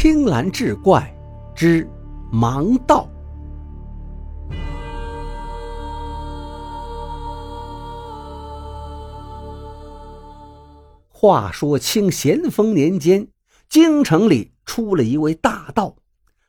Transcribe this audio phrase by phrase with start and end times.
[0.00, 1.12] 青蓝志怪
[1.56, 1.84] 之
[2.32, 3.10] 盲道。
[11.08, 13.26] 话说清咸丰年间，
[13.68, 15.96] 京城里出了一位大盗，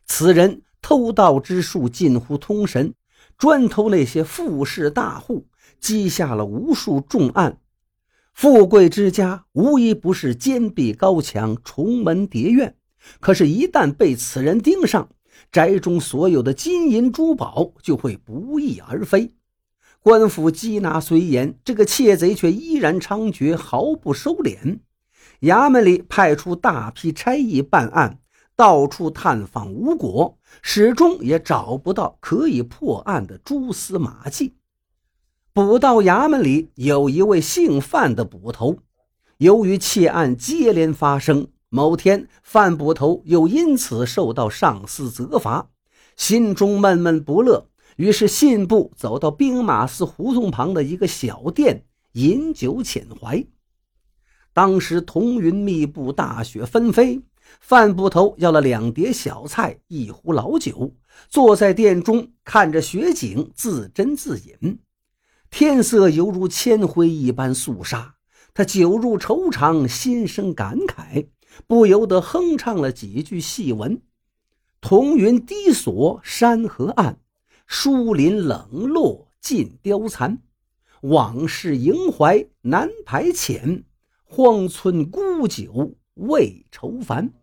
[0.05, 2.93] 此人偷盗之术近乎通神，
[3.35, 5.47] 专偷那些富士大户，
[5.79, 7.59] 积下了无数重案。
[8.31, 12.75] 富贵之家无一不是坚壁高墙、重门叠院。
[13.19, 15.09] 可是，一旦被此人盯上，
[15.51, 19.33] 宅中所有的金银珠宝就会不翼而飞。
[20.01, 24.79] 官府缉拿虽严，这个窃贼却依然猖獗，毫不收敛。
[25.41, 28.19] 衙门里派出大批差役办案，
[28.55, 34.55] 到处探访无果，始终也找不到可以破案的蛛丝马迹。
[35.53, 38.77] 捕到衙门里有一位姓范的捕头，
[39.37, 41.47] 由于窃案接连发生。
[41.69, 45.69] 某天，范捕头又因此受到上司责罚，
[46.17, 47.69] 心中闷闷不乐。
[47.95, 53.45] 于是信步走到兵马司胡同旁的一个小店饮酒遣怀。
[54.51, 57.21] 当时彤云密布，大雪纷飞。
[57.59, 60.95] 范捕头要了两碟小菜，一壶老酒，
[61.29, 64.79] 坐在店中看着雪景，自斟自饮。
[65.51, 68.15] 天色犹如铅灰一般肃杀，
[68.53, 71.27] 他酒入愁肠，心生感慨。
[71.67, 74.01] 不由得哼唱了几句戏文
[74.81, 77.19] ：“彤云低锁山河暗，
[77.67, 80.41] 疏林冷落尽凋残。
[81.01, 83.83] 往事萦怀难排遣，
[84.23, 87.33] 荒村孤酒未愁烦。”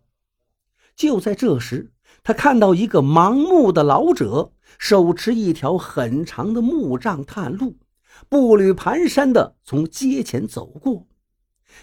[0.97, 1.92] 就在这时，
[2.23, 7.77] 他看到一个盲目的老者手持一条很长的木杖探路，
[8.28, 11.06] 步履蹒跚地从街前走过。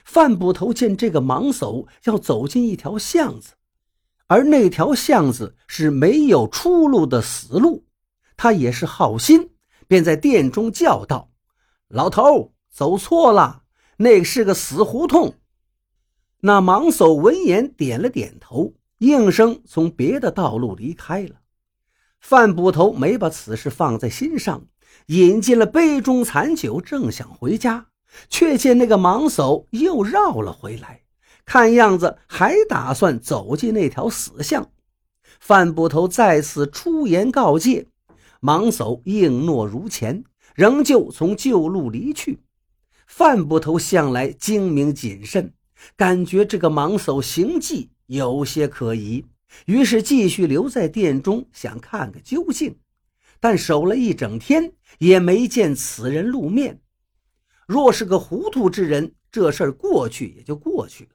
[0.03, 3.53] 范捕头见这个盲叟要走进一条巷子，
[4.27, 7.85] 而那条巷子是没有出路的死路，
[8.35, 9.51] 他也是好心，
[9.87, 11.31] 便在店中叫道
[11.89, 13.63] ：“老头，走错了，
[13.97, 15.35] 那是个死胡同。”
[16.41, 21.35] 那盲叟闻言点了点头，应声从别的道路离开了。
[22.19, 24.65] 范捕头没把此事放在心上，
[25.07, 27.87] 饮尽了杯中残酒，正想回家。
[28.29, 31.01] 却见那个盲叟又绕了回来，
[31.45, 34.69] 看样子还打算走进那条死巷。
[35.39, 37.87] 范捕头再次出言告诫，
[38.41, 40.23] 盲叟应诺如前，
[40.55, 42.39] 仍旧从旧路离去。
[43.07, 45.53] 范捕头向来精明谨慎，
[45.97, 49.25] 感觉这个盲叟行迹有些可疑，
[49.65, 52.75] 于是继续留在店中，想看个究竟。
[53.39, 56.79] 但守了一整天，也没见此人露面。
[57.67, 61.11] 若是个糊涂之人，这事儿过去也就过去了。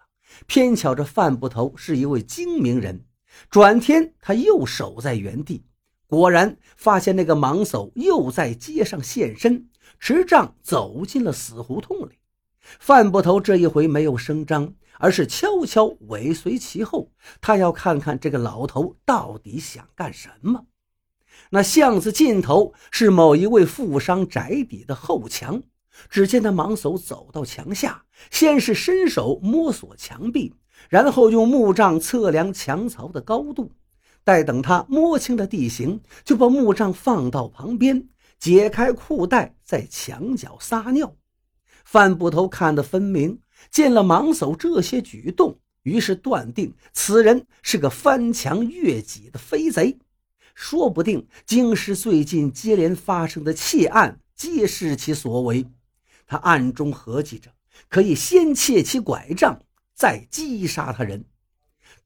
[0.46, 3.04] 偏巧这范捕头是一位精明人，
[3.50, 5.64] 转天他又守在原地，
[6.06, 12.18] 果然发现那个盲叟又在街上现身，持杖走进了死胡同里。
[12.60, 17.10] 范捕头这一回没有声张，而是悄悄尾随其后，
[17.40, 20.66] 他要看看这个老头到底想干什么。
[21.50, 25.62] 那巷子尽头是某一位富商宅邸的后墙。
[26.08, 30.54] 只见那盲叟走到墙下，先是伸手摸索墙壁，
[30.88, 33.72] 然后用木杖测量墙槽的高度。
[34.24, 38.08] 待等他摸清了地形，就把木杖放到旁边，
[38.38, 41.14] 解开裤带，在墙角撒尿。
[41.84, 49.98] 范捕头看得分明，见了盲叟这些举动，于是断定此人是个翻墙越脊的飞贼。
[50.54, 55.64] 说不定京师最近接连发生的窃案，皆是其所为。
[56.28, 57.50] 他暗中合计着，
[57.88, 59.58] 可以先窃其拐杖，
[59.94, 61.24] 再击杀他人，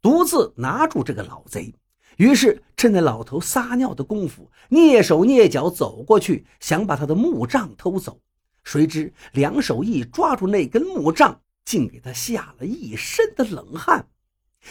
[0.00, 1.75] 独自拿住这个老贼。
[2.19, 8.21] 于是趁那老头撒尿的功夫，蹑手蹑脚走过去，想把他的木杖偷走。
[8.62, 14.06] 谁知两手一抓住那根木杖，竟给他吓了一身的冷汗。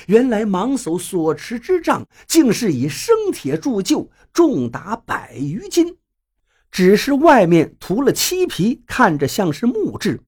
[0.07, 5.97] 原来盲叟所持之杖，竟是以生铁铸就，重达百余斤。
[6.71, 10.21] 只是外面涂了漆皮，看着像是木质，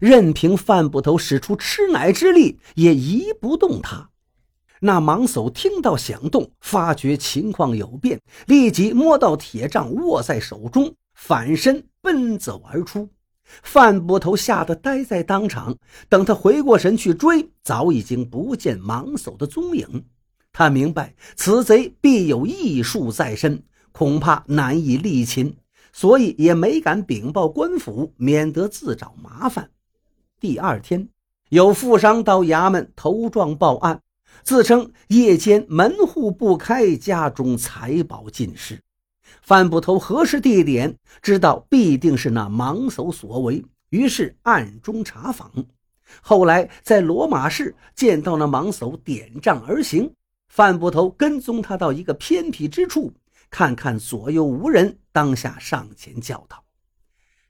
[0.00, 4.08] 任凭范捕头使出吃奶之力，也移不动它。
[4.80, 13.10] 那盲叟听到响动，发觉情况有变，立即摸到铁杖，握在手中，反身奔走而出。
[13.62, 15.76] 范捕头吓得呆在当场，
[16.08, 20.06] 等他回过神去追，早已经不见盲叟的踪影。
[20.52, 23.62] 他明白此贼必有异术在身，
[23.92, 25.54] 恐怕难以力擒。
[25.92, 29.70] 所以也没敢禀报官府，免得自找麻烦。
[30.38, 31.08] 第二天，
[31.48, 34.00] 有富商到衙门投状报案，
[34.42, 38.80] 自称夜间门户不开，家中财宝尽失。
[39.42, 45.50] 范捕头核实地点，知道必定是那盲叟所为，于是暗中查访。
[46.20, 50.12] 后来在罗马市见到那盲叟点杖而行，
[50.48, 53.12] 范捕头跟踪他到一个偏僻之处，
[53.50, 56.64] 看看左右无人，当下上前叫道：“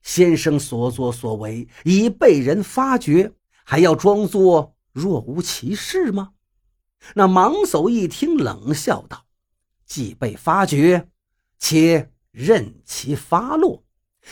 [0.02, 3.32] 先生所作所为已被人发觉，
[3.64, 6.30] 还要装作若无其事吗？”
[7.14, 9.26] 那盲叟一听，冷笑道
[9.86, 11.08] ：“既被发觉，
[11.58, 13.84] 且任其发落。”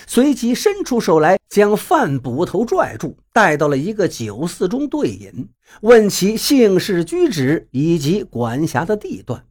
[0.06, 5.48] 随即伸出手来，将范捕头拽住，带到了一个酒肆中对饮，
[5.80, 9.47] 问其姓氏、居址以及管辖的地段。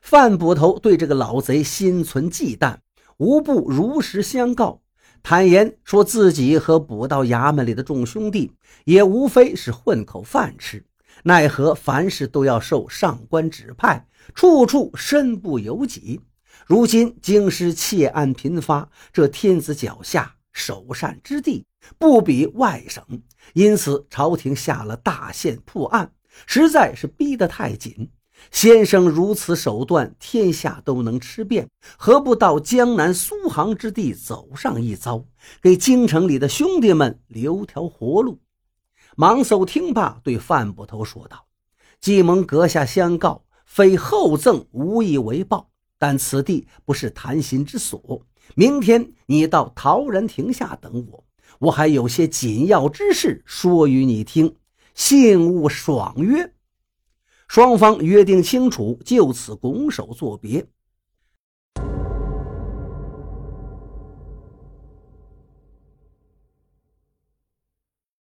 [0.00, 2.78] 范捕头对这个老贼心存忌惮，
[3.16, 4.82] 无不如实相告，
[5.22, 8.52] 坦言说自己和捕到衙门里的众兄弟，
[8.84, 10.84] 也无非是混口饭吃，
[11.24, 16.20] 奈何凡事都要受上官指派，处处身不由己。
[16.66, 21.64] 如今京师窃案频发，这天子脚下首善之地
[21.98, 23.04] 不比外省，
[23.54, 26.12] 因此朝廷下了大限破案，
[26.46, 28.10] 实在是逼得太紧。
[28.50, 35.24] 先生如此手段，天下都能吃遍，何不到江南苏杭之地走上一遭，
[35.60, 38.38] 给京城里的兄弟们留条活路？
[39.16, 41.46] 芒叟听罢，对范捕头说道
[42.00, 48.22] ：“既蒙阁下相告，非厚赠无以为报。”但此地不是谈心之所。
[48.54, 51.24] 明天你到陶然亭下等我，
[51.58, 54.54] 我还有些紧要之事说与你听。
[54.94, 56.52] 幸勿爽约。
[57.48, 60.66] 双方约定清楚，就此拱手作别。